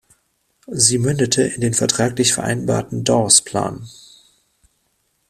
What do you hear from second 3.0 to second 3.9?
Dawes-Plan.